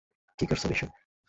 [0.39, 0.85] কী করছো, বিশু?